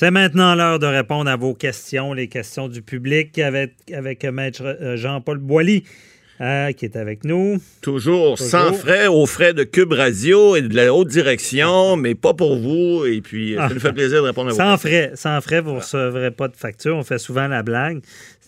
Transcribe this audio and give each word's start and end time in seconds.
C'est 0.00 0.10
maintenant 0.10 0.54
l'heure 0.54 0.78
de 0.78 0.86
répondre 0.86 1.28
à 1.28 1.36
vos 1.36 1.52
questions, 1.52 2.14
les 2.14 2.26
questions 2.26 2.68
du 2.68 2.80
public 2.80 3.38
avec, 3.38 3.74
avec 3.92 4.24
Maître 4.24 4.62
euh, 4.64 4.96
Jean-Paul 4.96 5.36
Boilly. 5.36 5.84
Euh, 6.40 6.72
qui 6.72 6.86
est 6.86 6.96
avec 6.96 7.24
nous. 7.24 7.60
Toujours, 7.82 8.38
sans 8.38 8.72
frais, 8.72 9.08
aux 9.08 9.26
frais 9.26 9.52
de 9.52 9.62
Cube 9.62 9.92
Radio 9.92 10.56
et 10.56 10.62
de 10.62 10.74
la 10.74 10.94
haute 10.94 11.08
direction, 11.08 11.96
mais 11.96 12.14
pas 12.14 12.32
pour 12.32 12.56
vous. 12.56 13.04
Et 13.04 13.20
puis, 13.20 13.56
ça 13.56 13.68
nous 13.68 13.78
fait 13.78 13.92
plaisir 13.92 14.22
de 14.22 14.28
répondre 14.28 14.48
à 14.48 14.52
vos 14.52 14.56
Sans 14.56 14.78
frais, 14.78 15.10
sans 15.16 15.38
frais, 15.42 15.60
vous 15.60 15.72
ne 15.72 15.80
recevrez 15.80 16.30
pas 16.30 16.48
de 16.48 16.56
facture. 16.56 16.96
On 16.96 17.02
fait 17.02 17.18
souvent 17.18 17.46
la 17.46 17.62
blague. 17.62 18.00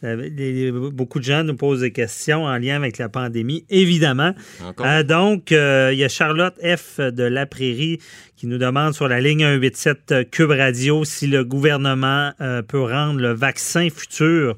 Beaucoup 0.03 1.19
de 1.19 1.25
gens 1.25 1.45
nous 1.45 1.55
posent 1.55 1.83
des 1.83 1.93
questions 1.93 2.45
en 2.45 2.57
lien 2.57 2.77
avec 2.77 2.97
la 2.97 3.11
pandémie, 3.11 3.67
évidemment. 3.69 4.33
Euh, 4.81 5.03
donc, 5.03 5.53
euh, 5.53 5.91
il 5.93 5.99
y 5.99 6.05
a 6.05 6.09
Charlotte 6.09 6.55
F. 6.65 6.99
de 6.99 7.25
La 7.25 7.45
Prairie 7.45 7.99
qui 8.37 8.47
nous 8.47 8.59
demande 8.59 8.95
sur 8.95 9.07
la 9.07 9.21
ligne 9.21 9.45
187 9.45 10.31
Cube 10.31 10.51
Radio 10.51 11.05
si 11.05 11.27
le 11.27 11.45
gouvernement 11.45 12.33
peut 12.67 12.83
rendre 12.83 13.21
le 13.21 13.33
vaccin 13.33 13.89
futur 13.95 14.57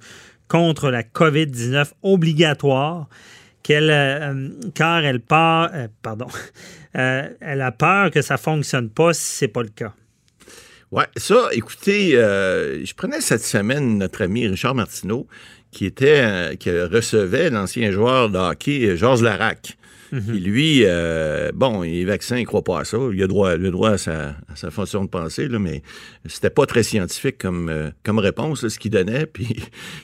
contre 0.49 0.91
la 0.91 1.03
COVID-19 1.03 1.93
obligatoire, 2.03 3.09
qu'elle, 3.63 3.91
euh, 3.91 4.49
car 4.75 5.05
elle 5.05 5.21
part, 5.21 5.71
euh, 5.75 5.89
pardon, 6.03 6.27
euh, 6.97 7.29
elle 7.41 7.61
a 7.63 7.73
peur 7.73 8.11
que 8.11 8.23
ça 8.23 8.35
ne 8.35 8.39
fonctionne 8.39 8.91
pas 8.91 9.13
si 9.13 9.39
ce 9.39 9.45
n'est 9.45 9.51
pas 9.51 9.63
le 9.63 9.71
cas. 9.71 9.95
Oui, 10.93 11.05
ça, 11.17 11.49
écoutez, 11.51 12.13
je 12.13 12.95
prenais 12.95 13.21
cette 13.21 13.43
semaine 13.43 13.99
notre 13.99 14.23
ami 14.23 14.47
Richard 14.47 14.77
Martineau, 14.77 15.27
qui 15.73 15.87
était, 15.87 16.57
qui 16.61 16.71
recevait 16.71 17.51
l'ancien 17.51 17.91
joueur 17.91 18.31
de 18.31 18.39
hockey, 18.39 18.97
Georges 18.97 19.23
Larac. 19.23 19.77
Mhm. 20.13 20.33
lui, 20.33 20.83
euh, 20.85 21.51
bon, 21.55 21.83
il 21.83 22.01
est 22.01 22.05
vaccin, 22.05 22.37
il 22.37 22.43
ne 22.43 22.47
croit 22.47 22.63
pas 22.63 22.81
à 22.81 22.85
ça. 22.85 22.99
Il 23.13 23.23
a 23.23 23.27
droit, 23.27 23.57
le 23.57 23.71
droit 23.71 23.91
à 23.91 23.99
sa, 23.99 24.35
façon 24.71 25.05
de 25.05 25.09
penser, 25.09 25.49
là, 25.49 25.59
mais 25.59 25.83
c'était 26.27 26.51
pas 26.51 26.67
très 26.67 26.83
scientifique 26.83 27.39
comme, 27.39 27.69
euh, 27.69 27.91
comme 28.03 28.19
réponse, 28.19 28.67
ce 28.67 28.79
qu'il 28.79 28.91
donnait. 28.91 29.27
Puis 29.33 29.57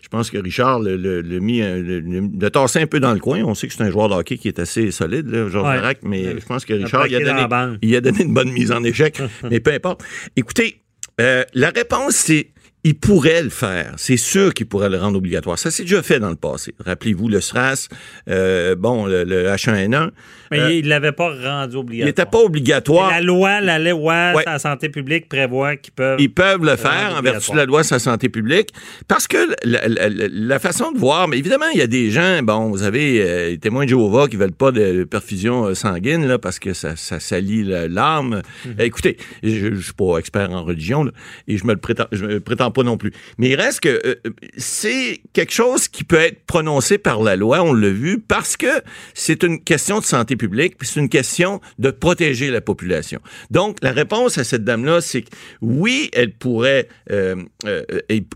je 0.02 0.08
pense 0.08 0.30
que 0.30 0.38
Richard 0.38 0.80
le, 0.80 1.22
mis, 1.40 1.60
le, 1.60 2.48
tassé 2.50 2.80
un 2.80 2.86
peu 2.86 3.00
dans 3.00 3.12
le 3.12 3.20
coin. 3.20 3.42
On 3.42 3.54
sait 3.54 3.68
que 3.68 3.74
c'est 3.74 3.82
un 3.82 3.90
joueur 3.90 4.08
de 4.08 4.14
hockey 4.14 4.38
qui 4.38 4.48
est 4.48 4.58
assez 4.58 4.90
solide, 4.90 5.28
là, 5.28 5.48
Georges 5.48 5.80
mais 6.02 6.38
je 6.38 6.46
pense 6.46 6.64
que 6.64 6.74
Richard, 6.74 7.06
il 7.06 7.16
a, 7.16 7.20
donné, 7.20 7.78
il 7.82 7.96
a, 7.96 8.00
donné, 8.00 8.22
une 8.22 8.34
bonne 8.34 8.50
mise 8.50 8.72
en 8.72 8.82
échec. 8.84 9.20
mais 9.50 9.60
peu 9.60 9.72
importe. 9.72 10.02
Écoutez, 10.36 10.82
euh, 11.20 11.44
la 11.54 11.70
réponse, 11.70 12.14
c'est 12.14 12.48
il 12.82 12.98
pourrait 12.98 13.42
le 13.42 13.50
faire. 13.50 13.92
C'est 13.98 14.16
sûr 14.16 14.54
qu'il 14.54 14.66
pourrait 14.66 14.88
le 14.88 14.96
rendre 14.96 15.18
obligatoire. 15.18 15.58
Ça 15.58 15.70
s'est 15.70 15.82
déjà 15.82 16.02
fait 16.02 16.18
dans 16.18 16.30
le 16.30 16.36
passé. 16.36 16.74
Rappelez-vous 16.84 17.28
le 17.28 17.40
SRAS, 17.40 17.88
euh, 18.28 18.74
bon, 18.74 19.04
le, 19.06 19.24
H1N1. 19.24 20.10
Mais 20.50 20.60
euh, 20.60 20.72
il 20.72 20.84
ne 20.84 20.88
l'avait 20.88 21.12
pas 21.12 21.28
rendu 21.28 21.76
obligatoire. 21.76 21.92
Il 21.92 22.04
n'était 22.06 22.24
pas 22.24 22.38
obligatoire. 22.38 23.10
la 23.10 23.20
loi, 23.20 23.60
la 23.60 23.78
loi 23.78 24.32
sur 24.32 24.50
la 24.50 24.58
santé 24.58 24.88
publique 24.88 25.28
prévoit 25.28 25.76
qu'ils 25.76 25.92
peuvent. 25.92 26.20
Ils 26.20 26.32
peuvent 26.32 26.64
le 26.64 26.76
faire 26.76 27.14
en 27.18 27.22
vertu 27.22 27.52
de 27.52 27.56
la 27.56 27.66
loi 27.66 27.82
sur 27.82 27.96
la 27.96 28.00
santé 28.00 28.30
publique. 28.30 28.70
Parce 29.06 29.28
que 29.28 29.36
la, 29.62 30.58
façon 30.58 30.90
de 30.92 30.98
voir, 30.98 31.28
mais 31.28 31.38
évidemment, 31.38 31.68
il 31.72 31.78
y 31.78 31.82
a 31.82 31.86
des 31.86 32.10
gens, 32.10 32.42
bon, 32.42 32.70
vous 32.70 32.82
avez 32.82 33.22
euh, 33.22 33.50
les 33.50 33.58
témoins 33.58 33.84
de 33.84 33.90
Jéhovah 33.90 34.26
qui 34.28 34.36
ne 34.36 34.42
veulent 34.42 34.52
pas 34.52 34.72
de 34.72 35.04
perfusion 35.04 35.74
sanguine, 35.74 36.26
là, 36.26 36.38
parce 36.38 36.58
que 36.58 36.72
ça, 36.72 36.96
ça 36.96 37.20
salit 37.20 37.64
l'âme. 37.64 38.42
Mhm. 38.64 38.74
Écoutez, 38.78 39.16
je 39.42 39.68
ne 39.68 39.80
suis 39.80 39.92
pas 39.92 40.18
expert 40.18 40.50
en 40.50 40.64
religion, 40.64 41.10
et 41.46 41.56
je 41.56 41.64
me 41.64 41.72
le 41.72 41.78
prétends, 41.78 42.06
je 42.12 42.24
me 42.24 42.40
prétends 42.40 42.69
pas 42.70 42.82
non 42.82 42.96
plus. 42.96 43.12
Mais 43.38 43.50
il 43.50 43.54
reste 43.54 43.80
que 43.80 44.00
euh, 44.04 44.14
c'est 44.56 45.20
quelque 45.32 45.52
chose 45.52 45.88
qui 45.88 46.04
peut 46.04 46.16
être 46.16 46.44
prononcé 46.46 46.98
par 46.98 47.22
la 47.22 47.36
loi, 47.36 47.62
on 47.62 47.72
l'a 47.72 47.90
vu, 47.90 48.18
parce 48.18 48.56
que 48.56 48.82
c'est 49.14 49.42
une 49.42 49.62
question 49.62 49.98
de 49.98 50.04
santé 50.04 50.36
publique, 50.36 50.76
puis 50.78 50.88
c'est 50.88 51.00
une 51.00 51.08
question 51.08 51.60
de 51.78 51.90
protéger 51.90 52.50
la 52.50 52.60
population. 52.60 53.20
Donc, 53.50 53.78
la 53.82 53.92
réponse 53.92 54.38
à 54.38 54.44
cette 54.44 54.64
dame-là, 54.64 55.00
c'est 55.00 55.22
que 55.22 55.28
oui, 55.60 56.10
elle 56.12 56.32
pourrait, 56.32 56.88
euh, 57.10 57.36
euh, 57.66 57.82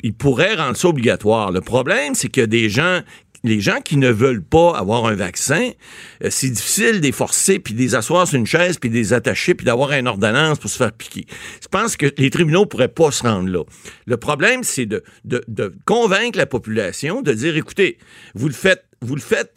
il 0.03 0.15
pourrait 0.15 0.55
rendre 0.55 0.77
ça 0.77 0.89
obligatoire. 0.89 1.53
Le 1.53 1.61
problème, 1.61 2.15
c'est 2.15 2.29
qu'il 2.29 2.43
y 2.43 2.45
a 2.45 2.47
des 2.47 2.69
gens 2.69 3.01
les 3.45 3.61
gens 3.61 3.81
qui 3.81 3.97
ne 3.97 4.11
veulent 4.11 4.43
pas 4.43 4.77
avoir 4.77 5.07
un 5.07 5.15
vaccin, 5.15 5.71
euh, 6.25 6.29
c'est 6.31 6.49
difficile 6.49 7.01
de 7.01 7.07
les 7.07 7.13
forcer, 7.13 7.59
puis 7.59 7.75
de 7.75 7.79
les 7.79 7.95
asseoir 7.95 8.27
sur 8.27 8.39
une 8.39 8.47
chaise, 8.47 8.79
puis 8.79 8.91
de 8.91 8.95
les 8.95 9.13
attacher, 9.13 9.55
puis 9.55 9.67
d'avoir 9.67 9.93
une 9.93 10.09
ordonnance 10.09 10.59
pour 10.59 10.71
se 10.71 10.79
faire 10.79 10.93
piquer. 10.93 11.27
Je 11.63 11.69
pense 11.69 11.97
que 11.97 12.07
les 12.17 12.31
tribunaux 12.31 12.67
pourraient 12.67 12.89
pas 12.89 13.11
se 13.11 13.23
rendre 13.23 13.51
là. 13.51 13.63
Le 14.07 14.17
problème, 14.17 14.65
c'est 14.65 14.87
de, 14.87 15.05
de, 15.25 15.45
de 15.47 15.75
convaincre 15.85 16.39
la 16.39 16.47
population 16.47 17.23
de 17.23 17.33
dire, 17.33 17.57
écoutez, 17.57 17.99
vous 18.35 18.49
le 18.49 18.55
faites 18.55 18.85
vous 19.05 19.17
le 19.17 19.21
faites 19.21 19.55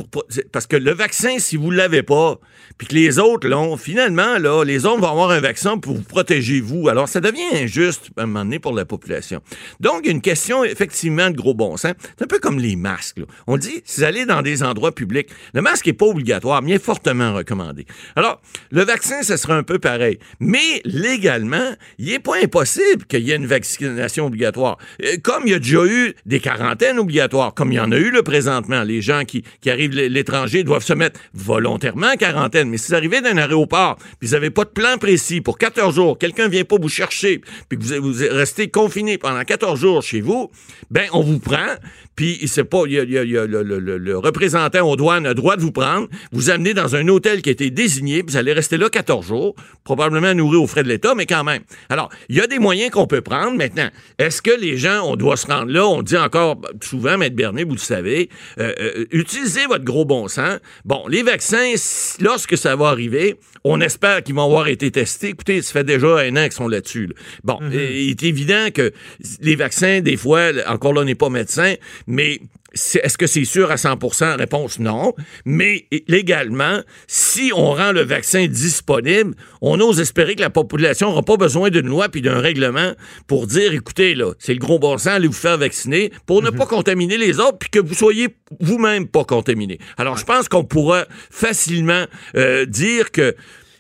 parce 0.52 0.68
que 0.68 0.76
le 0.76 0.94
vaccin, 0.94 1.40
si 1.40 1.58
vous 1.58 1.72
ne 1.72 1.78
l'avez 1.78 2.04
pas, 2.04 2.40
puis 2.78 2.88
que 2.88 2.94
les 2.94 3.18
autres 3.18 3.48
l'ont, 3.48 3.78
finalement, 3.78 4.38
là, 4.38 4.64
les 4.64 4.86
autres 4.86 5.02
vont 5.02 5.10
avoir 5.10 5.32
un 5.32 5.40
vaccin 5.40 5.78
pour 5.78 5.96
vous 5.96 6.04
protéger, 6.04 6.62
vous. 6.62 6.90
Alors, 6.90 7.08
ça 7.10 7.20
devient 7.20 7.48
injuste, 7.54 8.10
à 8.18 8.24
un 8.24 8.26
moment 8.28 8.46
donné, 8.46 8.60
pour 8.60 8.74
la 8.74 8.86
population. 8.86 9.42
Donc, 9.80 10.06
une 10.06 10.22
question, 10.22 10.64
effectivement, 10.64 11.30
de 11.30 11.36
gros 11.36 11.54
bon 11.54 11.78
sens. 11.78 11.94
C'est 12.18 12.24
un 12.24 12.28
peu 12.28 12.40
comme 12.40 12.60
les 12.60 12.76
masques. 12.76 13.20
On 13.48 13.58
dit, 13.58 13.82
si 13.84 14.02
vous 14.02 14.04
allez 14.06 14.26
dans 14.26 14.42
des 14.42 14.64
endroits 14.64 14.94
publics, 14.94 15.30
le 15.54 15.62
masque 15.62 15.88
n'est 15.88 15.94
pas 15.94 16.06
obligatoire, 16.06 16.62
mais 16.62 16.72
il 16.72 16.76
est 16.76 16.84
fortement 16.84 17.34
recommandé. 17.34 17.86
Alors, 18.16 18.42
le 18.72 18.84
vaccin, 18.84 19.24
ce 19.24 19.38
sera 19.38 19.56
un 19.56 19.64
peu 19.64 19.80
pareil. 19.80 20.20
Mais, 20.40 20.82
légalement, 20.84 21.74
il 21.98 22.08
n'est 22.08 22.20
pas 22.20 22.38
impossible 22.44 23.06
qu'il 23.08 23.22
y 23.22 23.32
ait 23.32 23.38
une 23.38 23.48
vaccination 23.48 24.28
obligatoire. 24.28 24.78
Euh, 25.04 25.18
comme 25.24 25.44
il 25.46 25.52
y 25.52 25.56
a 25.56 25.60
déjà 25.60 25.86
eu 25.86 26.14
des 26.26 26.40
quarantaines 26.40 27.00
obligatoires, 27.00 27.54
comme 27.54 27.72
il 27.72 27.76
y 27.76 27.80
en 27.80 27.92
a 27.92 27.98
eu, 27.98 28.12
le 28.12 28.24
présentement, 28.24 28.84
les 28.84 29.02
gens 29.02 29.24
qui 29.26 29.37
qui, 29.62 29.70
arrivent 29.70 29.94
l'étranger 29.94 30.64
doivent 30.64 30.84
se 30.84 30.94
mettre 30.94 31.20
volontairement 31.34 32.08
en 32.14 32.16
quarantaine. 32.16 32.70
Mais 32.70 32.78
si 32.78 32.90
vous 32.90 32.96
arrivez 32.96 33.22
d'un 33.22 33.38
aéroport, 33.38 33.98
puis 34.20 34.28
vous 34.30 34.34
n'avez 34.34 34.50
pas 34.50 34.64
de 34.64 34.70
plan 34.70 34.98
précis 34.98 35.42
pour 35.42 35.58
14 35.58 35.96
jours, 35.96 36.18
quelqu'un 36.18 36.48
vient 36.48 36.64
pas 36.64 36.78
vous 36.82 36.90
chercher, 36.90 37.42
puis 37.70 37.78
que 37.78 37.84
vous, 37.84 38.14
vous 38.14 38.24
restez 38.32 38.70
confiné 38.70 39.18
pendant 39.18 39.44
14 39.44 39.80
jours 39.80 40.02
chez 40.02 40.22
vous, 40.22 40.50
ben 40.90 41.08
on 41.14 41.22
vous 41.22 41.40
prend, 41.40 41.76
puis 42.18 42.40
c'est 42.48 42.64
pas, 42.64 42.84
il 42.88 42.94
y 42.94 43.00
a, 43.00 43.04
le, 43.24 44.18
représentant 44.18 44.90
aux 44.90 44.96
douanes 44.96 45.28
a 45.28 45.30
le 45.30 45.36
droit 45.36 45.56
de 45.56 45.62
vous 45.62 45.72
prendre, 45.72 46.08
vous 46.32 46.50
amener 46.50 46.74
dans 46.74 46.96
un 46.96 47.08
hôtel 47.10 47.44
qui 47.44 47.50
a 47.50 47.52
été 47.52 47.70
désigné, 47.70 48.24
puis 48.24 48.34
vous 48.34 48.38
allez 48.38 48.54
rester 48.54 48.78
là 48.78 48.90
14 48.90 49.28
jours, 49.28 49.56
probablement 49.84 50.34
nourri 50.34 50.58
aux 50.58 50.66
frais 50.66 50.82
de 50.82 50.90
l'État, 50.90 51.14
mais 51.14 51.28
quand 51.28 51.44
même. 51.44 51.62
Alors, 51.90 52.10
il 52.30 52.36
y 52.36 52.42
a 52.42 52.48
des 52.48 52.58
moyens 52.58 52.90
qu'on 52.90 53.06
peut 53.06 53.22
prendre 53.22 53.56
maintenant. 53.56 53.90
Est-ce 54.18 54.42
que 54.42 54.50
les 54.50 54.78
gens, 54.78 55.02
on 55.04 55.16
doit 55.16 55.38
se 55.38 55.46
rendre 55.46 55.72
là, 55.72 55.86
on 55.88 56.02
dit 56.02 56.18
encore 56.18 56.60
souvent, 56.82 57.20
Maître 57.20 57.36
Bernier, 57.36 57.66
vous 57.66 57.76
le 57.76 57.78
savez, 57.78 58.30
euh, 58.60 58.74
euh, 58.80 59.06
utilisez 59.28 59.66
votre 59.66 59.84
gros 59.84 60.06
bon 60.06 60.28
sens. 60.28 60.60
Bon, 60.86 61.06
les 61.08 61.24
vaccins, 61.24 61.74
lorsque 62.20 62.58
ça 62.58 62.76
va 62.76 62.88
arriver, 62.88 63.36
on 63.64 63.82
espère 63.82 64.24
qu'ils 64.24 64.36
vont 64.36 64.46
avoir 64.46 64.68
été 64.68 64.90
testés. 64.92 65.30
Écoutez, 65.30 65.62
ça 65.62 65.74
fait 65.74 65.84
déjà 65.84 66.20
un 66.20 66.36
an 66.38 66.44
qu'ils 66.44 66.54
sont 66.54 66.68
là-dessus. 66.68 67.10
Bon, 67.44 67.60
mm-hmm. 67.62 67.92
il 67.92 68.10
est 68.12 68.24
évident 68.24 68.68
que 68.74 68.94
les 69.42 69.56
vaccins, 69.56 70.00
des 70.02 70.18
fois, 70.18 70.52
encore 70.68 70.94
là, 70.94 71.02
on 71.02 71.06
n'est 71.06 71.16
pas 71.16 71.30
médecin, 71.30 71.76
mais 72.08 72.40
est-ce 72.78 73.18
que 73.18 73.28
c'est 73.28 73.46
sûr 73.46 73.72
à 73.72 73.76
100% 73.76 74.38
Réponse 74.38 74.80
non. 74.80 75.14
Mais 75.46 75.88
légalement, 76.08 76.82
si 77.08 77.52
on 77.56 77.74
rend 77.74 77.92
le 77.92 78.02
vaccin 78.02 78.48
disponible, 78.48 79.36
on 79.62 79.80
ose 79.80 80.00
espérer 80.00 80.36
que 80.36 80.42
la 80.42 80.50
population 80.50 81.10
n'aura 81.10 81.24
pas 81.24 81.38
besoin 81.38 81.70
d'une 81.70 81.88
loi 81.88 82.10
puis 82.10 82.22
d'un 82.22 82.40
règlement 82.40 82.94
pour 83.28 83.48
dire, 83.48 83.74
écoutez, 83.74 84.16
là, 84.16 84.34
c'est 84.40 84.54
le 84.54 84.60
gros 84.60 84.80
bon 84.80 84.98
sens, 84.98 85.08
allez 85.08 85.28
vous 85.28 85.34
faire 85.34 85.58
vacciner 85.58 86.12
pour 86.26 86.42
ne 86.42 86.50
mhm. 86.50 86.58
pas 86.58 86.66
contaminer 86.66 87.18
les 87.18 87.40
autres 87.40 87.58
puis 87.58 87.70
que 87.70 87.80
vous 87.80 87.94
soyez 87.94 88.30
vous-même 88.60 89.08
pas 89.08 89.24
contaminé. 89.24 89.80
Alors, 89.98 90.18
je 90.18 90.26
pense 90.26 90.48
qu'on 90.50 90.64
pourra 90.64 91.06
facilement 91.30 92.06
euh, 92.36 92.66
dire 92.66 93.12
que 93.12 93.36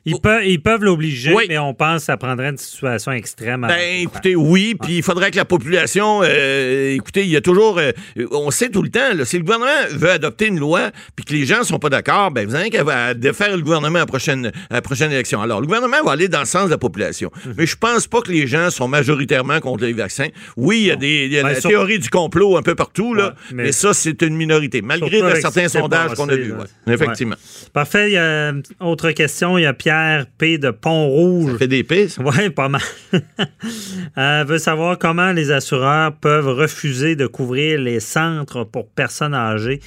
ils, 0.07 0.19
peuvent, 0.19 0.45
ils 0.45 0.61
peuvent 0.61 0.83
l'obliger, 0.83 1.35
mais 1.47 1.57
on 1.57 1.73
pense 1.73 2.01
que 2.01 2.05
ça 2.05 2.17
prendrait 2.17 2.49
une 2.49 2.57
situation 2.57 3.11
extrême. 3.11 3.65
Ben, 3.67 4.01
écoutez, 4.01 4.35
oui, 4.35 4.75
puis 4.81 4.97
il 4.97 5.03
faudrait 5.03 5.31
que 5.31 5.35
la 5.35 5.45
population, 5.45 6.21
euh, 6.23 6.95
écoutez, 6.95 7.23
il 7.23 7.29
y 7.29 7.35
a 7.35 7.41
toujours, 7.41 7.77
euh, 7.77 7.91
on 8.31 8.49
sait 8.51 8.69
tout 8.69 8.81
le 8.81 8.89
temps, 8.89 9.13
là, 9.13 9.25
si 9.25 9.37
le 9.37 9.43
gouvernement 9.43 9.71
veut 9.91 10.11
adopter 10.11 10.47
une 10.47 10.59
loi, 10.59 10.91
puis 11.15 11.25
que 11.25 11.33
les 11.33 11.45
gens 11.45 11.63
sont 11.63 11.79
pas 11.79 11.89
d'accord, 11.89 12.31
ben 12.31 12.47
vous 12.47 12.55
avez 12.55 12.69
qu'à 12.69 13.13
défaire 13.13 13.55
le 13.55 13.61
gouvernement 13.61 13.97
à 13.97 14.01
la 14.01 14.05
prochaine, 14.05 14.51
à 14.69 14.75
la 14.75 14.81
prochaine 14.81 15.11
élection. 15.11 15.41
Alors, 15.41 15.59
le 15.59 15.67
gouvernement 15.67 16.01
va 16.05 16.11
aller 16.13 16.29
dans 16.29 16.39
le 16.39 16.45
sens 16.45 16.65
de 16.65 16.71
la 16.71 16.77
population, 16.77 17.29
mhm. 17.45 17.55
mais 17.57 17.65
je 17.65 17.75
pense 17.75 18.07
pas 18.07 18.21
que 18.21 18.31
les 18.31 18.47
gens 18.47 18.69
sont 18.69 18.87
majoritairement 18.87 19.59
contre 19.59 19.83
les 19.83 19.93
vaccins. 19.93 20.29
Oui, 20.55 20.79
il 20.79 20.85
y 20.85 20.91
a 20.91 20.95
des 20.95 21.27
y 21.27 21.37
a 21.37 21.43
ben, 21.43 21.53
la 21.53 21.61
théorie 21.61 21.99
du 21.99 22.09
complot 22.09 22.57
un 22.57 22.61
peu 22.61 22.75
partout 22.75 23.13
là, 23.13 23.35
mais, 23.51 23.71
ça 23.71 23.93
c'est 23.93 24.21
une 24.21 24.35
minorité, 24.35 24.81
malgré 24.81 25.19
certains 25.41 25.67
sondages 25.67 26.13
qu'on 26.15 26.29
a 26.29 26.35
vus. 26.35 26.53
Effectivement. 26.87 27.35
Parfait. 27.73 28.11
Il 28.11 28.13
y 28.13 28.17
a 28.17 28.53
autre 28.79 29.11
question. 29.11 29.57
Il 29.57 29.63
y 29.63 29.65
a 29.65 29.73
Pierre 29.73 29.96
P 30.37 30.57
de 30.57 30.71
Pont-Rouge. 30.71 31.53
Ça 31.53 31.57
fait 31.57 31.67
des 31.67 31.83
pistes? 31.83 32.19
Oui, 32.23 32.49
pas 32.49 32.69
mal. 32.69 32.81
Elle 34.15 34.45
veut 34.45 34.57
savoir 34.57 34.97
comment 34.97 35.31
les 35.31 35.51
assureurs 35.51 36.15
peuvent 36.15 36.47
refuser 36.47 37.15
de 37.15 37.27
couvrir 37.27 37.79
les 37.79 37.99
centres 37.99 38.63
pour 38.63 38.89
personnes 38.89 39.33
âgées. 39.33 39.79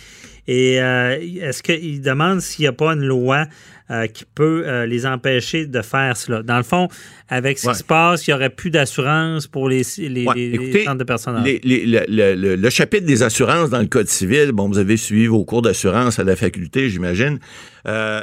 Et 0.46 0.80
euh, 0.80 1.16
est-ce 1.40 1.62
qu'il 1.62 2.00
demande 2.00 2.40
s'il 2.40 2.64
n'y 2.64 2.68
a 2.68 2.72
pas 2.72 2.92
une 2.92 3.04
loi 3.04 3.46
euh, 3.90 4.06
qui 4.08 4.24
peut 4.24 4.64
euh, 4.66 4.84
les 4.84 5.06
empêcher 5.06 5.66
de 5.66 5.80
faire 5.80 6.16
cela? 6.16 6.42
Dans 6.42 6.56
le 6.56 6.64
fond, 6.64 6.88
avec 7.30 7.60
ce 7.60 7.70
qui 7.70 7.74
se 7.76 7.84
passe, 7.84 8.26
il 8.26 8.30
n'y 8.30 8.34
aurait 8.34 8.50
plus 8.50 8.70
d'assurance 8.70 9.46
pour 9.46 9.68
les, 9.68 9.84
centres 9.84 10.96
de 10.96 11.04
personnes 11.04 11.36
âgées. 11.36 11.60
le, 11.64 12.70
chapitre 12.70 13.06
des 13.06 13.22
assurances 13.22 13.70
dans 13.70 13.78
le 13.78 13.86
Code 13.86 14.08
civil, 14.08 14.50
bon, 14.52 14.68
vous 14.68 14.78
avez 14.78 14.96
suivi 14.96 15.28
vos 15.28 15.44
cours 15.44 15.62
d'assurance 15.62 16.18
à 16.18 16.24
la 16.24 16.34
faculté, 16.34 16.90
j'imagine. 16.90 17.38
Euh, 17.86 18.20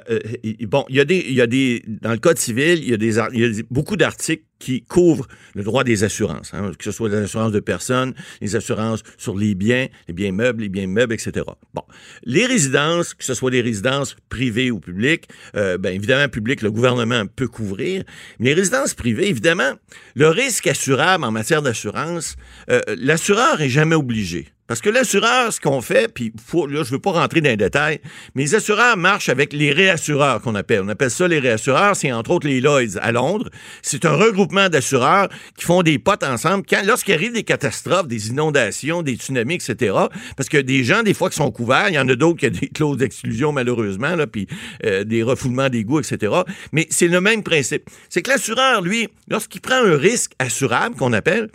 bon, 0.68 0.86
il 0.90 0.96
y, 0.98 1.00
a 1.00 1.06
des, 1.06 1.26
il 1.28 1.34
y 1.34 1.42
a 1.42 1.48
des. 1.48 1.84
Dans 1.88 2.12
le 2.12 2.18
Code 2.18 2.38
civil, 2.38 2.80
il 2.84 2.90
y 2.90 2.94
a, 2.94 2.98
des, 2.98 3.18
il 3.34 3.40
y 3.40 3.46
a 3.46 3.64
beaucoup 3.72 3.96
d'articles 3.96 4.44
qui 4.60 4.82
couvrent 4.82 5.28
le 5.54 5.64
droit 5.64 5.84
des 5.84 6.04
assurances, 6.04 6.54
hein, 6.54 6.72
que 6.78 6.84
ce 6.84 6.92
soit 6.92 7.10
les 7.10 7.18
assurances 7.18 7.52
de 7.52 7.60
personnes, 7.60 8.14
les 8.42 8.56
assurances 8.56 9.04
sur 9.18 9.38
les 9.38 9.56
biens, 9.56 9.88
les 10.08 10.14
biens 10.14 10.32
meubles, 10.32 10.64
les 10.64 10.70
biens 10.70 10.88
meubles, 10.88 11.14
etc. 11.14 11.46
Bon, 11.74 11.84
les 12.24 12.46
résidences, 12.46 13.14
que 13.14 13.24
ce 13.24 13.34
soit 13.34 13.52
des 13.52 13.62
résidences 13.62 14.16
privées 14.30 14.72
ou 14.72 14.80
publiques, 14.80 15.28
euh, 15.56 15.78
ben 15.78 15.94
évidemment 15.94 16.28
publiques, 16.28 16.62
le 16.62 16.72
gouvernement 16.72 17.26
peut 17.28 17.48
couvrir, 17.48 18.04
mais 18.40 18.50
les 18.50 18.54
résidences 18.56 18.94
privées, 18.98 19.30
évidemment, 19.30 19.74
le 20.16 20.28
risque 20.28 20.68
assurable 20.68 21.24
en 21.24 21.32
matière 21.32 21.62
d'assurance, 21.62 22.36
euh, 22.70 22.82
l'assureur 22.98 23.62
est 23.62 23.70
jamais 23.70 23.96
obligé 23.96 24.50
parce 24.68 24.82
que 24.82 24.90
l'assureur, 24.90 25.52
ce 25.54 25.60
qu'on 25.60 25.82
fait, 25.82 26.14
puis 26.14 26.34
là, 26.54 26.84
je 26.84 26.92
veux 26.92 27.00
pas 27.00 27.12
rentrer 27.12 27.42
dans 27.42 27.50
les 27.50 27.58
détails, 27.58 28.00
mais 28.36 28.44
les 28.44 28.56
assureurs 28.56 28.98
marchent 28.98 29.30
avec 29.30 29.54
les 29.54 29.72
réassureurs 29.72 30.42
qu'on 30.42 30.56
appelle. 30.56 30.82
On 30.84 30.90
appelle 30.90 31.12
ça 31.12 31.28
les 31.28 31.40
réassureurs, 31.40 31.96
c'est 31.96 32.12
entre 32.12 32.32
autres 32.32 32.48
les 32.48 32.60
Lloyds 32.60 32.98
à 33.02 33.12
Londres. 33.12 33.50
C'est 33.82 34.06
un 34.06 34.16
regroupement 34.16 34.70
d'assureurs 34.70 35.30
qui 35.58 35.66
font 35.66 35.84
des 35.84 36.00
potes 36.00 36.24
ensemble. 36.24 36.66
Quand, 36.70 36.82
lorsqu'il 36.86 37.14
arrive 37.14 37.34
des 37.34 37.44
catastrophes, 37.44 38.08
des 38.08 38.30
inondations, 38.30 39.04
des 39.04 39.16
tsunamis, 39.16 39.56
etc., 39.56 39.96
parce 40.36 40.50
que 40.50 40.58
des 40.58 40.84
gens, 40.84 41.04
des 41.04 41.14
fois, 41.14 41.30
qui 41.30 41.38
sont 41.38 41.52
couverts, 41.52 41.90
il 41.90 41.96
y 41.96 42.00
en 42.00 42.08
a 42.08 42.16
d'autres 42.16 42.40
qui 42.40 42.48
ont 42.48 42.50
des 42.50 42.68
clauses 42.68 42.98
d'exclusion, 42.98 43.52
malheureusement, 43.52 44.16
là, 44.16 44.28
puis 44.28 44.48
euh, 44.86 45.04
des 45.04 45.24
refoulements 45.24 45.70
d'égouts, 45.70 46.00
etc. 46.00 46.34
Mais 46.72 46.88
c'est 46.90 47.08
le 47.08 47.22
même 47.22 47.44
principe. 47.44 47.90
C'est 48.10 48.22
que 48.22 48.30
l'assureur, 48.30 48.82
lui, 48.82 49.08
lorsqu'il 49.30 49.62
prend 49.62 49.76
un 49.76 49.96
risque 49.96 50.34
assurable, 50.40 50.96
qu'on 50.96 51.14
appelle, 51.14 51.50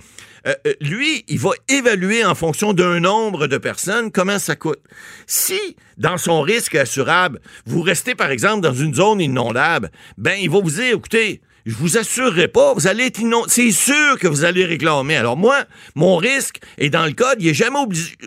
euh, 0.47 0.55
lui, 0.81 1.25
il 1.29 1.39
va 1.39 1.51
évaluer 1.69 2.25
en 2.25 2.35
fonction 2.35 2.73
d'un 2.73 3.01
nombre 3.01 3.47
de 3.47 3.59
personnes 3.59 4.11
comment 4.11 4.39
ça 4.39 4.57
coûte. 4.57 4.81
Si, 5.27 5.77
dans 5.99 6.19
son 6.19 6.41
risque 6.41 6.75
assurable, 6.75 7.41
vous 7.67 7.83
restez, 7.83 8.15
par 8.15 8.31
exemple, 8.31 8.61
dans 8.61 8.75
une 8.75 8.95
zone 8.95 9.21
inondable, 9.21 9.91
ben, 10.19 10.37
il 10.41 10.51
va 10.51 10.61
vous 10.61 10.71
dire, 10.71 10.95
écoutez, 10.95 11.41
je 11.65 11.75
vous 11.75 11.97
assurerai 11.97 12.49
pas, 12.49 12.75
vous 12.75 12.87
allez 12.89 13.07
être 13.07 13.21
inondé. 13.21 13.47
C'est 13.49 13.71
sûr 13.71 14.19
que 14.19 14.27
vous 14.27 14.45
allez 14.45 14.65
réclamer. 14.65 15.17
Alors 15.17 15.37
moi, 15.37 15.65
mon 15.95 16.17
risque 16.17 16.61
est 16.79 16.91
dans 16.91 17.07
le 17.07 17.13
code, 17.13 17.37
il 17.39 17.49
est 17.49 17.55
jamais 17.55 17.79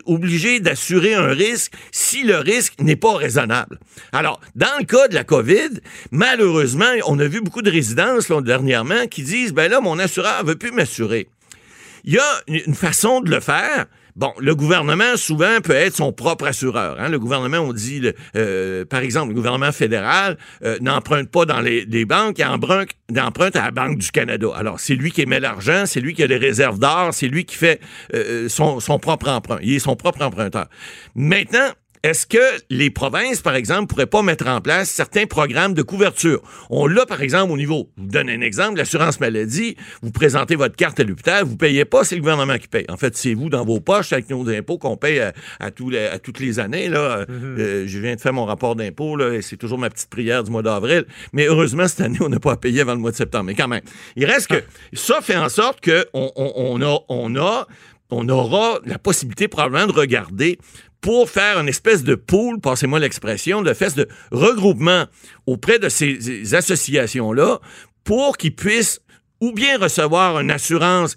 obligé 0.06 0.60
d'assurer 0.60 1.14
un 1.14 1.28
risque 1.28 1.72
si 1.92 2.22
le 2.22 2.38
risque 2.38 2.80
n'est 2.80 2.96
pas 2.96 3.14
raisonnable. 3.14 3.78
Alors, 4.12 4.40
dans 4.54 4.78
le 4.78 4.84
cas 4.84 5.08
de 5.08 5.14
la 5.14 5.24
COVID, 5.24 5.80
malheureusement, 6.10 6.86
on 7.06 7.18
a 7.18 7.26
vu 7.26 7.40
beaucoup 7.42 7.62
de 7.62 7.70
résidences 7.70 8.30
dernièrement 8.30 9.06
qui 9.06 9.22
disent, 9.22 9.52
ben 9.52 9.70
là, 9.70 9.80
mon 9.80 9.98
assureur 9.98 10.44
veut 10.44 10.56
plus 10.56 10.72
m'assurer. 10.72 11.28
Il 12.06 12.14
y 12.14 12.18
a 12.18 12.40
une 12.46 12.74
façon 12.74 13.20
de 13.20 13.30
le 13.30 13.40
faire. 13.40 13.86
Bon, 14.14 14.32
le 14.38 14.54
gouvernement, 14.54 15.16
souvent, 15.16 15.60
peut 15.62 15.74
être 15.74 15.94
son 15.94 16.12
propre 16.12 16.46
assureur. 16.46 16.96
Hein. 16.98 17.10
Le 17.10 17.18
gouvernement, 17.18 17.58
on 17.58 17.72
dit, 17.72 18.00
euh, 18.34 18.84
par 18.86 19.00
exemple, 19.00 19.28
le 19.28 19.34
gouvernement 19.34 19.72
fédéral 19.72 20.38
euh, 20.64 20.78
n'emprunte 20.80 21.30
pas 21.30 21.44
dans 21.44 21.60
les, 21.60 22.04
banques, 22.06 22.38
il 22.38 22.46
emprunte, 22.46 23.56
à 23.56 23.64
la 23.64 23.70
Banque 23.72 23.98
du 23.98 24.10
Canada. 24.10 24.46
Alors, 24.56 24.80
c'est 24.80 24.94
lui 24.94 25.10
qui 25.10 25.20
émet 25.20 25.40
l'argent, 25.40 25.84
c'est 25.84 26.00
lui 26.00 26.14
qui 26.14 26.22
a 26.22 26.28
les 26.28 26.38
réserves 26.38 26.78
d'or, 26.78 27.10
c'est 27.12 27.28
lui 27.28 27.44
qui 27.44 27.56
fait 27.56 27.80
euh, 28.14 28.48
son, 28.48 28.80
son 28.80 28.98
propre 28.98 29.28
emprunt. 29.28 29.58
Il 29.60 29.74
est 29.74 29.80
son 29.80 29.96
propre 29.96 30.22
emprunteur. 30.22 30.68
Maintenant, 31.14 31.68
est-ce 32.02 32.26
que 32.26 32.38
les 32.70 32.90
provinces, 32.90 33.40
par 33.40 33.54
exemple, 33.54 33.86
pourraient 33.86 34.06
pas 34.06 34.22
mettre 34.22 34.46
en 34.46 34.60
place 34.60 34.90
certains 34.90 35.26
programmes 35.26 35.74
de 35.74 35.82
couverture? 35.82 36.42
On 36.70 36.86
l'a, 36.86 37.06
par 37.06 37.22
exemple, 37.22 37.52
au 37.52 37.56
niveau, 37.56 37.90
je 37.96 38.02
vous 38.02 38.08
donne 38.08 38.28
un 38.28 38.40
exemple, 38.40 38.78
l'assurance 38.78 39.20
maladie, 39.20 39.76
vous 40.02 40.10
présentez 40.10 40.56
votre 40.56 40.76
carte 40.76 41.00
à 41.00 41.04
l'hôpital, 41.04 41.44
vous 41.44 41.56
payez 41.56 41.84
pas, 41.84 42.04
c'est 42.04 42.14
le 42.14 42.20
gouvernement 42.20 42.58
qui 42.58 42.68
paye. 42.68 42.86
En 42.88 42.96
fait, 42.96 43.16
c'est 43.16 43.34
vous 43.34 43.48
dans 43.48 43.64
vos 43.64 43.80
poches 43.80 44.12
avec 44.12 44.30
nos 44.30 44.48
impôts 44.48 44.78
qu'on 44.78 44.96
paye 44.96 45.20
à, 45.60 45.70
tous 45.70 45.90
les, 45.90 46.06
à, 46.06 46.18
toutes 46.18 46.40
les 46.40 46.58
années. 46.58 46.88
Là. 46.88 47.24
Mm-hmm. 47.24 47.58
Euh, 47.58 47.84
je 47.86 47.98
viens 47.98 48.14
de 48.14 48.20
faire 48.20 48.32
mon 48.32 48.44
rapport 48.44 48.76
d'impôt, 48.76 49.18
et 49.20 49.42
c'est 49.42 49.56
toujours 49.56 49.78
ma 49.78 49.90
petite 49.90 50.10
prière 50.10 50.44
du 50.44 50.50
mois 50.50 50.62
d'avril. 50.62 51.04
Mais 51.32 51.46
heureusement, 51.46 51.88
cette 51.88 52.00
année, 52.00 52.18
on 52.20 52.28
n'a 52.28 52.40
pas 52.40 52.52
à 52.52 52.56
payer 52.56 52.80
avant 52.80 52.94
le 52.94 53.00
mois 53.00 53.10
de 53.10 53.16
septembre. 53.16 53.44
Mais 53.44 53.54
quand 53.54 53.68
même, 53.68 53.82
il 54.16 54.24
reste 54.24 54.48
que 54.48 54.62
ça 54.92 55.20
fait 55.20 55.36
en 55.36 55.48
sorte 55.48 55.84
qu'on 55.84 56.32
on, 56.34 56.82
a, 56.82 56.98
on 57.08 57.36
a 57.36 57.66
on 58.10 58.28
aura 58.28 58.78
la 58.84 58.98
possibilité 58.98 59.48
probablement 59.48 59.86
de 59.86 59.98
regarder 59.98 60.58
pour 61.00 61.30
faire 61.30 61.58
une 61.58 61.68
espèce 61.68 62.02
de 62.02 62.14
pool, 62.14 62.60
passez-moi 62.60 62.98
l'expression, 62.98 63.62
de 63.62 63.70
espèce 63.70 63.94
de 63.94 64.08
regroupement 64.32 65.06
auprès 65.46 65.78
de 65.78 65.88
ces 65.88 66.54
associations-là 66.54 67.60
pour 68.04 68.36
qu'ils 68.36 68.54
puissent 68.54 69.00
ou 69.40 69.52
bien 69.52 69.78
recevoir 69.78 70.40
une 70.40 70.50
assurance 70.50 71.14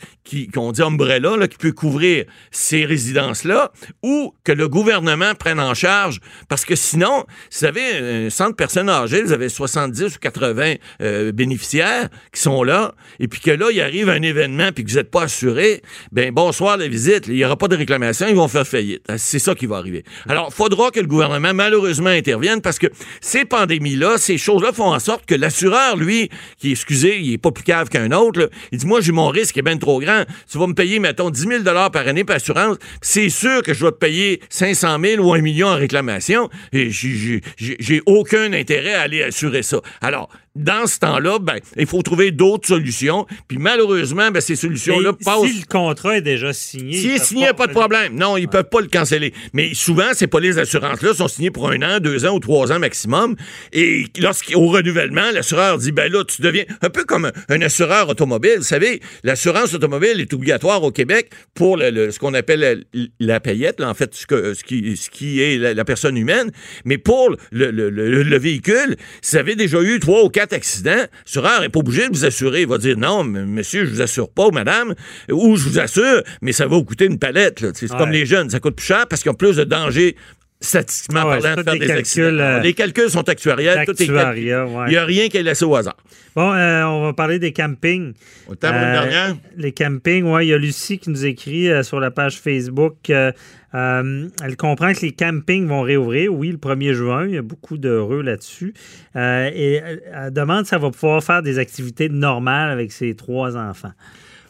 qu'on 0.53 0.71
dit 0.71 0.81
umbrella, 0.81 1.35
là, 1.37 1.47
qui 1.47 1.57
peut 1.57 1.71
couvrir 1.71 2.25
ces 2.51 2.85
résidences-là, 2.85 3.71
ou 4.03 4.33
que 4.43 4.51
le 4.51 4.67
gouvernement 4.67 5.35
prenne 5.35 5.59
en 5.59 5.73
charge. 5.73 6.19
Parce 6.47 6.65
que 6.65 6.75
sinon, 6.75 7.25
si 7.49 7.59
vous 7.59 7.65
avez 7.65 8.25
un 8.25 8.29
centre 8.29 8.51
de 8.51 8.55
personnes 8.55 8.89
âgées, 8.89 9.21
vous 9.21 9.31
avez 9.31 9.49
70 9.49 10.15
ou 10.15 10.19
80 10.19 10.75
euh, 11.01 11.31
bénéficiaires 11.31 12.09
qui 12.33 12.41
sont 12.41 12.63
là, 12.63 12.93
et 13.19 13.27
puis 13.27 13.39
que 13.39 13.51
là, 13.51 13.67
il 13.71 13.81
arrive 13.81 14.09
un 14.09 14.21
événement, 14.21 14.71
puis 14.73 14.83
que 14.83 14.89
vous 14.89 14.97
n'êtes 14.97 15.11
pas 15.11 15.23
assuré, 15.23 15.81
ben 16.11 16.31
bonsoir 16.33 16.77
la 16.77 16.87
visite, 16.87 17.25
il 17.27 17.35
n'y 17.35 17.45
aura 17.45 17.57
pas 17.57 17.67
de 17.67 17.75
réclamation, 17.75 18.27
ils 18.27 18.35
vont 18.35 18.47
faire 18.47 18.67
faillite. 18.67 19.03
Ah, 19.07 19.17
c'est 19.17 19.39
ça 19.39 19.55
qui 19.55 19.65
va 19.65 19.77
arriver. 19.77 20.03
Alors, 20.27 20.49
il 20.51 20.55
faudra 20.55 20.91
que 20.91 20.99
le 20.99 21.07
gouvernement, 21.07 21.53
malheureusement, 21.53 22.09
intervienne, 22.09 22.61
parce 22.61 22.79
que 22.79 22.87
ces 23.21 23.45
pandémies-là, 23.45 24.17
ces 24.17 24.37
choses-là 24.37 24.73
font 24.73 24.93
en 24.93 24.99
sorte 24.99 25.25
que 25.25 25.35
l'assureur, 25.35 25.97
lui, 25.97 26.29
qui, 26.57 26.71
excusez, 26.71 27.19
il 27.19 27.33
est 27.33 27.37
pas 27.37 27.51
plus 27.51 27.63
cave 27.63 27.89
qu'un 27.89 28.11
autre, 28.11 28.49
il 28.71 28.79
dit, 28.79 28.85
moi, 28.85 29.01
j'ai 29.01 29.11
mon 29.11 29.27
risque 29.27 29.57
est 29.57 29.61
bien 29.61 29.77
trop 29.77 29.99
grand 29.99 30.18
tu 30.51 30.57
vas 30.57 30.67
me 30.67 30.73
payer, 30.73 30.99
mettons, 30.99 31.29
10 31.29 31.63
000 31.63 31.63
par 31.63 32.07
année 32.07 32.23
par 32.23 32.37
assurance, 32.37 32.77
c'est 33.01 33.29
sûr 33.29 33.61
que 33.63 33.73
je 33.73 33.81
dois 33.81 33.91
te 33.91 33.97
payer 33.97 34.41
500 34.49 34.97
000 35.03 35.23
ou 35.23 35.33
1 35.33 35.41
million 35.41 35.67
en 35.67 35.75
réclamation, 35.75 36.49
et 36.71 36.89
j'ai 36.89 38.01
aucun 38.05 38.53
intérêt 38.53 38.93
à 38.93 39.01
aller 39.01 39.23
assurer 39.23 39.63
ça. 39.63 39.81
Alors, 40.01 40.29
dans 40.59 40.87
ce 40.87 40.99
temps-là, 40.99 41.39
ben, 41.39 41.55
il 41.77 41.87
faut 41.87 42.01
trouver 42.01 42.31
d'autres 42.31 42.67
solutions. 42.67 43.25
Puis 43.47 43.57
malheureusement, 43.57 44.29
ben, 44.29 44.41
ces 44.41 44.55
solutions-là 44.55 45.13
passent. 45.13 45.47
Si 45.49 45.61
le 45.61 45.65
contrat 45.65 46.17
est 46.17 46.21
déjà 46.21 46.51
signé. 46.53 46.97
S'il 46.97 47.11
est 47.11 47.23
signé, 47.23 47.53
pas 47.53 47.67
de 47.67 47.71
problème. 47.71 48.15
Non, 48.15 48.35
ils 48.37 48.43
ne 48.43 48.47
peuvent 48.47 48.69
pas 48.69 48.81
le 48.81 48.87
canceller. 48.87 49.33
Mais 49.53 49.73
souvent, 49.73 50.13
ces 50.13 50.27
pas 50.27 50.39
les 50.39 50.59
assurances-là 50.59 51.13
sont 51.13 51.27
signées 51.27 51.51
pour 51.51 51.69
un 51.69 51.81
an, 51.81 51.99
deux 51.99 52.25
ans 52.25 52.35
ou 52.35 52.39
trois 52.39 52.71
ans 52.71 52.79
maximum. 52.79 53.35
Et 53.71 54.05
lorsqu'au 54.19 54.67
renouvellement, 54.67 55.31
l'assureur 55.33 55.77
dit 55.77 55.91
ben 55.91 56.11
là, 56.11 56.23
tu 56.25 56.41
deviens 56.41 56.65
un 56.81 56.89
peu 56.89 57.05
comme 57.05 57.31
un 57.47 57.61
assureur 57.61 58.09
automobile. 58.09 58.57
Vous 58.57 58.63
savez, 58.63 59.01
l'assurance 59.23 59.73
automobile 59.73 60.19
est 60.19 60.33
obligatoire 60.33 60.83
au 60.83 60.91
Québec 60.91 61.31
pour 61.53 61.77
le, 61.77 62.11
ce 62.11 62.19
qu'on 62.19 62.33
appelle 62.33 62.83
la, 63.19 63.39
payette, 63.39 63.81
en 63.81 63.93
fait, 63.93 64.13
ce, 64.13 64.63
qui, 64.63 64.97
ce 64.97 65.09
qui 65.09 65.41
est 65.41 65.57
la, 65.57 65.85
personne 65.85 66.17
humaine. 66.17 66.51
Mais 66.83 66.97
pour 66.97 67.33
le, 67.51 67.71
le 67.71 68.37
véhicule, 68.37 68.97
si 69.21 69.31
vous 69.31 69.37
avez 69.37 69.55
déjà 69.55 69.81
eu 69.81 69.99
trois 69.99 70.23
ou 70.23 70.29
quatre 70.29 70.48
accident, 70.53 71.05
l'assureur 71.25 71.61
n'est 71.61 71.69
pas 71.69 71.79
obligé 71.79 72.07
de 72.07 72.13
vous 72.13 72.25
assurer. 72.25 72.61
Il 72.61 72.67
va 72.67 72.77
dire 72.77 72.97
non, 72.97 73.23
monsieur, 73.23 73.85
je 73.85 73.91
vous 73.91 74.01
assure 74.01 74.29
pas, 74.29 74.49
madame, 74.51 74.93
ou 75.31 75.55
je 75.55 75.69
vous 75.69 75.79
assure, 75.79 76.23
mais 76.41 76.51
ça 76.51 76.65
va 76.65 76.75
vous 76.75 76.83
coûter 76.83 77.05
une 77.05 77.19
palette. 77.19 77.65
C'est 77.75 77.89
comme 77.89 78.11
les 78.11 78.25
jeunes, 78.25 78.49
ça 78.49 78.59
coûte 78.59 78.75
plus 78.75 78.85
cher 78.85 79.07
parce 79.07 79.21
qu'ils 79.21 79.31
ont 79.31 79.35
plus 79.35 79.57
de 79.57 79.63
danger 79.63 80.15
statistiquement 80.61 81.21
ah 81.21 81.39
parlant, 81.39 81.55
de 81.55 81.63
faire 81.63 81.73
des, 81.73 81.87
calculs, 81.87 82.39
euh, 82.39 82.59
les 82.59 82.73
calculs 82.73 83.09
sont 83.09 83.27
actuariels. 83.27 83.85
Tout 83.85 84.01
est 84.01 84.05
Il 84.05 84.43
n'y 84.89 84.95
a 84.97 85.05
rien 85.05 85.29
qui 85.29 85.37
est 85.37 85.43
laissé 85.43 85.63
au 85.63 85.75
hasard. 85.75 85.95
Bon, 86.35 86.51
euh, 86.51 86.83
on 86.83 87.05
va 87.05 87.13
parler 87.13 87.39
des 87.39 87.53
campings. 87.53 88.13
Au 88.47 88.53
euh, 88.53 88.55
dernière. 88.55 89.37
Les 89.55 89.71
campings, 89.71 90.25
oui. 90.25 90.45
Il 90.45 90.49
y 90.49 90.53
a 90.53 90.57
Lucie 90.57 90.99
qui 90.99 91.09
nous 91.09 91.25
écrit 91.25 91.69
sur 91.83 91.99
la 91.99 92.11
page 92.11 92.39
Facebook. 92.39 93.09
elle 93.09 94.57
comprend 94.57 94.93
que 94.93 95.01
les 95.01 95.13
campings 95.13 95.67
vont 95.67 95.81
réouvrir, 95.81 96.33
oui, 96.33 96.51
le 96.51 96.57
1er 96.57 96.93
juin. 96.93 97.25
Il 97.25 97.35
y 97.35 97.37
a 97.37 97.41
beaucoup 97.41 97.77
d'heureux 97.77 98.21
là-dessus. 98.21 98.73
et 99.15 99.81
elle 100.13 100.33
demande 100.33 100.65
si 100.65 100.75
elle 100.75 100.81
va 100.81 100.91
pouvoir 100.91 101.23
faire 101.23 101.41
des 101.41 101.57
activités 101.57 102.09
normales 102.09 102.69
avec 102.69 102.91
ses 102.91 103.15
trois 103.15 103.55
enfants. 103.55 103.93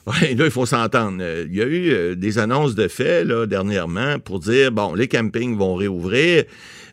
Oui, 0.10 0.34
là, 0.34 0.46
il 0.46 0.52
faut 0.52 0.66
s'entendre. 0.66 1.20
Euh, 1.22 1.46
il 1.48 1.56
y 1.56 1.62
a 1.62 1.66
eu 1.66 1.92
euh, 1.92 2.16
des 2.16 2.40
annonces 2.40 2.74
de 2.74 2.88
fait 2.88 3.24
là, 3.24 3.46
dernièrement 3.46 4.18
pour 4.18 4.40
dire, 4.40 4.72
bon, 4.72 4.96
les 4.96 5.08
campings 5.08 5.56
vont 5.56 5.76
réouvrir. 5.76 6.46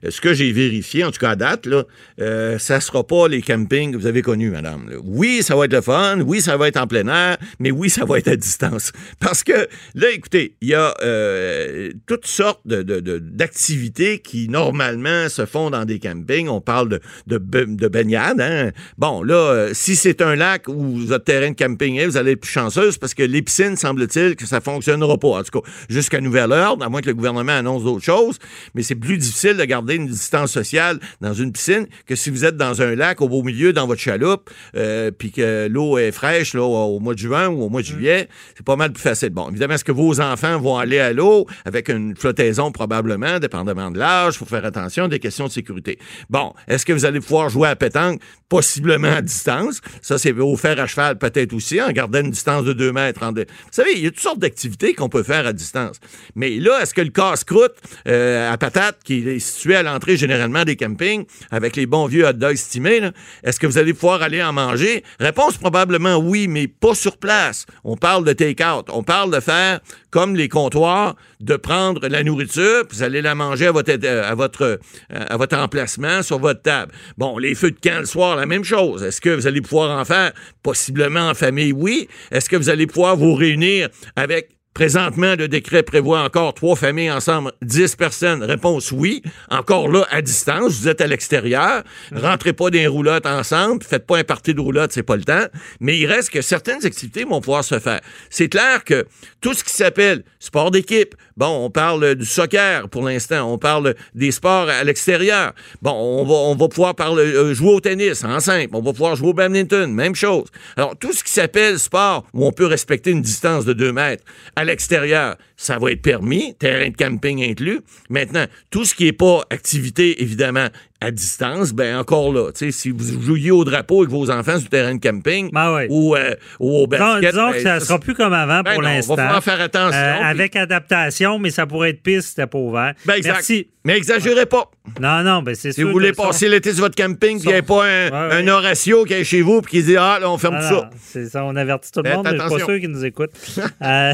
Euh, 0.05 0.11
ce 0.11 0.21
que 0.21 0.35
j'ai 0.35 0.53
vérifié, 0.53 1.05
en 1.05 1.11
tout 1.11 1.21
cas 1.21 1.31
à 1.31 1.37
date, 1.37 1.67
là, 1.67 1.85
euh, 2.21 2.59
ça 2.59 2.81
sera 2.81 3.07
pas 3.07 3.29
les 3.29 3.43
campings 3.43 3.93
que 3.93 3.97
vous 3.97 4.07
avez 4.07 4.23
connus, 4.23 4.51
madame. 4.51 4.91
Oui, 5.05 5.43
ça 5.43 5.57
va 5.57 5.65
être 5.65 5.73
le 5.73 5.81
fun, 5.81 6.21
oui, 6.21 6.41
ça 6.41 6.57
va 6.57 6.69
être 6.69 6.77
en 6.77 6.87
plein 6.87 7.07
air, 7.09 7.37
mais 7.59 7.71
oui, 7.71 7.91
ça 7.91 8.05
va 8.05 8.19
être 8.19 8.29
à 8.29 8.37
distance. 8.37 8.93
Parce 9.21 9.43
que 9.43 9.69
là, 9.95 10.11
écoutez, 10.13 10.57
il 10.61 10.69
y 10.69 10.75
a 10.75 10.95
euh, 11.03 11.91
toutes 12.07 12.27
sortes 12.27 12.61
d'activités 12.67 14.19
qui 14.19 14.49
normalement 14.49 15.29
se 15.29 15.47
font 15.47 15.71
dans 15.71 15.85
des 15.85 15.99
campings. 15.99 16.49
On 16.49 16.61
parle 16.61 16.89
de, 16.89 17.01
de, 17.27 17.89
baignade. 17.89 18.41
Hein? 18.41 18.71
Bon, 18.99 19.23
là, 19.23 19.69
si 19.73 19.97
c'est 19.97 20.23
un 20.23 20.37
lac 20.37 20.69
où 20.69 20.97
votre 20.99 21.25
terrain 21.25 21.51
de 21.51 21.57
camping 21.57 22.05
vous 22.07 22.17
allez 22.17 22.33
être 22.33 22.41
plus 22.41 22.51
chanceuse 22.51 22.99
parce 22.99 23.15
que 23.15 23.23
les 23.23 23.43
piscines, 23.43 23.77
semble-t-il, 23.77 24.37
que 24.37 24.47
ça 24.47 24.61
fonctionnera 24.61 25.19
pas. 25.19 25.29
En 25.29 25.43
tout 25.43 25.61
cas, 25.61 25.71
jusqu'à 25.89 26.21
nouvelle 26.21 26.53
heure, 26.53 26.77
à 26.83 26.89
moins 26.89 27.01
que 27.01 27.07
le 27.07 27.15
gouvernement 27.15 27.53
annonce 27.53 27.85
d'autres 27.85 28.05
choses, 28.05 28.39
mais 28.75 28.83
c'est 28.83 28.95
plus 28.95 29.19
difficile 29.19 29.57
de 29.57 29.65
garder 29.65 29.86
garder 29.87 30.03
une 30.03 30.09
distance 30.09 30.51
sociale 30.51 30.99
dans 31.21 31.33
une 31.33 31.53
piscine 31.53 31.87
que 32.07 32.17
si 32.17 32.31
vous 32.31 32.45
êtes 32.45 32.57
dans 32.57 32.83
un 32.83 32.95
lac 32.97 33.21
au 33.21 33.29
beau 33.29 33.43
milieu, 33.43 33.73
dans 33.73 33.87
votre 33.87 34.01
chaloupe, 34.01 34.51
euh, 34.77 35.13
puis 35.17 35.31
que 35.31 35.69
l'eau 35.71 35.97
est 35.97 36.11
fraîche 36.11 36.55
là, 36.55 36.63
au 36.63 36.99
mois 36.99 37.15
de 37.15 37.19
juin 37.19 37.49
ou 37.49 37.63
au 37.63 37.69
mois 37.69 37.83
de 37.83 37.87
juillet, 37.87 38.29
c'est 38.57 38.67
pas 38.67 38.75
mal 38.75 38.93
plus 38.93 39.03
facile. 39.03 39.31
Bon, 39.31 39.49
évidemment, 39.49 39.75
est-ce 39.75 39.85
que 39.85 39.93
vos 39.93 40.21
enfants 40.21 40.59
vont 40.59 40.77
aller 40.77 40.99
à 40.99 41.13
l'eau 41.13 41.47
avec 41.65 41.89
une 41.89 42.17
flottaison? 42.17 42.73
Probablement, 42.73 43.39
dépendamment 43.39 43.91
de 43.91 43.99
l'âge, 43.99 44.35
il 44.35 44.39
faut 44.39 44.45
faire 44.45 44.65
attention, 44.65 45.07
des 45.07 45.21
questions 45.21 45.47
de 45.47 45.53
sécurité. 45.53 45.99
Bon, 46.31 46.53
est-ce 46.67 46.85
que 46.85 46.93
vous 46.93 47.05
allez 47.05 47.21
pouvoir 47.21 47.49
jouer 47.49 47.69
à 47.69 47.77
pétanque? 47.77 48.21
Possiblement 48.49 49.13
à 49.13 49.23
distance. 49.23 49.81
Ça, 50.03 50.19
c'est 50.19 50.33
au 50.33 50.57
fer 50.57 50.79
à 50.81 50.87
cheval 50.87 51.19
peut-être 51.19 51.53
aussi, 51.53 51.81
en 51.81 51.91
gardant 51.91 52.21
une 52.21 52.31
distance 52.31 52.65
de 52.65 52.73
2 52.73 52.93
mètres. 52.93 53.21
Vous 53.25 53.45
savez, 53.71 53.93
il 53.95 54.05
y 54.05 54.07
a 54.07 54.11
toutes 54.11 54.21
sortes 54.21 54.39
d'activités 54.39 54.95
qu'on 54.95 55.09
peut 55.09 55.23
faire 55.23 55.47
à 55.47 55.53
distance. 55.53 55.97
Mais 56.35 56.59
là, 56.59 56.81
est-ce 56.83 56.95
que 56.95 57.01
le 57.01 57.11
casse-croûte 57.11 57.75
euh, 58.09 58.53
à 58.53 58.57
patate, 58.59 58.99
qui 59.05 59.29
est 59.29 59.39
situé 59.39 59.76
à 59.77 59.83
l'entrée 59.83 60.17
généralement 60.17 60.65
des 60.65 60.77
campings, 60.77 61.25
avec 61.51 61.77
les 61.77 61.87
bons 61.87 62.07
vieux 62.07 62.27
hot 62.27 62.33
dogs 62.33 62.55
estimés, 62.55 63.01
est-ce 63.45 63.61
que 63.61 63.67
vous 63.67 63.79
allez 63.79 63.95
pouvoir 63.95 64.23
aller 64.23 64.43
en 64.43 64.53
manger? 64.53 65.05
Réponse 65.21 65.57
probablement 65.57 66.17
oui, 66.17 66.49
mais 66.49 66.67
pas 66.69 66.95
sur 66.95 67.19
place. 67.19 67.67
On 67.85 67.97
parle 67.97 68.25
de 68.25 68.33
take-out. 68.33 68.87
On 68.93 69.03
parle 69.03 69.33
de 69.33 69.41
faire 69.41 69.81
comme 70.11 70.35
les 70.35 70.49
comptoirs, 70.49 71.15
de 71.41 71.57
prendre 71.57 72.09
la 72.09 72.23
nourriture, 72.23 72.85
vous 72.91 73.03
allez 73.03 73.21
la 73.21 73.35
manger 73.35 73.67
à 73.67 73.73
votre, 73.73 73.93
à 74.07 74.35
votre, 74.35 74.63
euh, 74.63 74.79
à 75.11 75.37
votre 75.37 75.59
emplacement 75.59 76.23
sur 76.23 76.39
votre 76.39 76.63
table. 76.63 76.93
Bon, 77.19 77.37
les 77.37 77.55
feux 77.55 77.71
de 77.71 77.79
camp 77.79 78.01
le 78.01 78.07
soir, 78.07 78.35
la 78.35 78.47
même 78.47 78.65
chose. 78.65 79.03
Est-ce 79.03 79.21
que 79.21 79.29
vous 79.29 79.47
allez 79.47 79.61
pouvoir 79.61 79.99
en 79.99 80.05
faire? 80.07 80.33
Possiblement 80.63 81.29
en 81.29 81.35
famille, 81.35 81.73
oui. 81.73 82.09
Est-ce 82.31 82.49
que 82.49 82.57
vous 82.57 82.71
allez 82.71 82.87
pouvoir 82.87 83.17
vous 83.17 83.35
réunir 83.35 83.91
avec 84.17 84.56
Présentement, 84.77 85.37
le 85.39 85.49
décret 85.49 85.83
prévoit 85.83 86.21
encore 86.21 86.53
trois 86.53 86.77
familles 86.77 87.11
ensemble, 87.11 87.51
dix 87.63 87.97
personnes. 87.97 88.43
Réponse 88.43 88.93
oui. 88.93 89.23
Encore 89.49 89.89
là, 89.89 90.07
à 90.11 90.21
distance, 90.21 90.81
vous 90.81 90.89
êtes 90.89 91.01
à 91.01 91.07
l'extérieur. 91.07 91.83
Rentrez 92.13 92.53
pas 92.53 92.65
dans 92.65 92.77
les 92.77 92.87
roulottes 92.87 93.25
ensemble. 93.25 93.83
Faites 93.83 94.07
pas 94.07 94.19
un 94.19 94.25
parti 94.25 94.53
de 94.53 94.61
roulotte, 94.61 94.93
c'est 94.93 95.03
pas 95.03 95.17
le 95.17 95.25
temps. 95.25 95.47
Mais 95.81 95.97
il 95.97 96.05
reste 96.05 96.29
que 96.29 96.43
certaines 96.43 96.85
activités 96.85 97.25
vont 97.25 97.41
pouvoir 97.41 97.65
se 97.65 97.79
faire. 97.79 98.03
C'est 98.29 98.51
clair 98.51 98.85
que 98.85 99.07
tout 99.41 99.55
ce 99.55 99.65
qui 99.65 99.73
s'appelle 99.73 100.25
sport 100.41 100.71
d'équipe, 100.71 101.15
bon, 101.39 101.65
on 101.65 101.71
parle 101.71 102.15
du 102.15 102.27
soccer 102.27 102.91
pour 102.91 103.03
l'instant, 103.03 103.51
on 103.51 103.57
parle 103.57 103.95
des 104.15 104.31
sports 104.31 104.69
à 104.69 104.85
l'extérieur. 104.85 105.55
Bon, 105.81 105.93
on 105.93 106.25
va, 106.27 106.35
on 106.35 106.55
va 106.55 106.69
pouvoir 106.69 106.95
parler, 106.95 107.23
euh, 107.23 107.55
jouer 107.55 107.73
au 107.73 107.81
tennis 107.81 108.25
en 108.25 108.41
simple, 108.41 108.69
on 108.75 108.83
va 108.83 108.93
pouvoir 108.93 109.17
jouer 109.17 109.29
au 109.29 109.33
badminton, 109.33 109.91
même 109.91 110.15
chose. 110.15 110.49
Alors, 110.77 110.99
tout 110.99 111.15
ce 111.15 111.25
qui 111.25 111.33
s'appelle 111.33 111.79
sport 111.79 112.27
où 112.35 112.47
on 112.47 112.53
peut 112.53 112.67
respecter 112.67 113.11
une 113.11 113.23
distance 113.23 113.65
de 113.65 113.73
deux 113.73 113.93
mètres, 113.93 114.23
l'extérieur, 114.67 115.37
ça 115.57 115.79
va 115.79 115.93
être 115.93 116.03
permis, 116.03 116.55
terrain 116.57 116.91
de 116.91 116.97
camping 116.97 117.43
inclus. 117.43 117.81
Maintenant, 118.11 118.45
tout 118.71 118.85
ce 118.85 118.95
qui 118.95 119.05
n'est 119.05 119.13
pas 119.13 119.45
activité, 119.51 120.23
évidemment, 120.23 120.69
à 121.01 121.11
distance, 121.11 121.73
ben 121.73 121.99
encore 121.99 122.33
là, 122.33 122.51
si 122.55 122.91
vous 122.91 123.23
jouiez 123.23 123.51
au 123.51 123.65
drapeau 123.65 124.01
avec 124.01 124.11
vos 124.11 124.31
enfants 124.31 124.57
sur 124.57 124.65
le 124.65 124.69
terrain 124.69 124.95
de 124.95 125.01
camping 125.01 125.51
ben 125.53 125.79
euh, 125.79 125.87
ou, 125.91 126.17
au 126.59 126.87
basket... 126.87 127.33
Disons, 127.33 127.53
que 127.53 127.61
ça 127.61 127.75
ne 127.75 127.79
ben, 127.79 127.85
sera 127.85 127.99
plus 127.99 128.15
comme 128.15 128.33
avant 128.33 128.63
pour 128.63 128.81
ben 128.81 128.83
l'instant. 128.83 129.13
On 129.13 129.17
va 129.17 129.41
faire 129.41 129.61
attention. 129.61 129.99
Euh, 129.99 130.23
avec 130.23 130.57
adaptation, 130.57 131.39
mais 131.39 131.51
ça 131.51 131.67
pourrait 131.67 131.91
être 131.91 132.03
pire 132.03 132.23
si 132.23 132.31
c'était 132.31 132.47
pas 132.47 132.59
ouvert. 132.59 132.95
Merci. 133.07 133.69
Mais 133.85 133.97
exagérez 133.97 134.47
pas. 134.47 134.69
Non, 135.01 135.23
non, 135.23 135.43
ben 135.43 135.55
c'est 135.55 135.71
sûr. 135.71 135.75
Si 135.75 135.83
vous 135.85 135.93
voulez 135.93 136.13
passer 136.13 136.49
l'été 136.49 136.73
sur 136.73 136.81
votre 136.81 136.97
camping, 136.97 137.39
il 137.41 137.47
n'y 137.47 137.55
a 137.55 137.63
pas 137.63 137.85
un, 137.87 138.49
Horatio 138.49 139.05
qui 139.05 139.13
est 139.13 139.23
chez 139.23 139.43
vous 139.43 139.59
et 139.59 139.69
qui 139.69 139.83
dit 139.85 139.97
Ah, 139.97 140.19
là, 140.21 140.29
on 140.29 140.39
ferme 140.39 140.57
tout 140.57 140.63
ça. 140.63 140.91
C'est 141.01 141.27
ça, 141.27 141.45
on 141.45 141.55
avertit 141.55 141.93
tout 141.93 142.03
le 142.03 142.13
monde, 142.13 142.27
mais 142.29 142.37
pas 142.37 142.49
ceux 142.67 142.79
qui 142.81 142.89
nous 142.89 143.05
écoutent. 143.05 143.31
euh, 143.83 144.13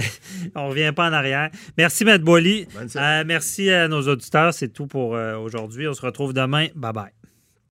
on 0.54 0.68
revient 0.68 0.92
pas 0.94 1.08
en 1.08 1.12
arrière. 1.14 1.48
Merci, 1.78 2.04
Matt 2.04 2.20
Boily. 2.20 2.68
Euh, 2.96 3.24
merci 3.26 3.70
à 3.70 3.88
nos 3.88 4.02
auditeurs. 4.02 4.52
C'est 4.52 4.68
tout 4.68 4.86
pour 4.86 5.12
aujourd'hui. 5.42 5.88
On 5.88 5.94
se 5.94 6.02
retrouve 6.02 6.34
demain. 6.34 6.66
Bye 6.74 6.92
bye. 6.92 7.12